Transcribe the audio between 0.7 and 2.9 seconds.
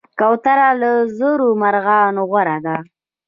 له زرو مرغانو غوره ده.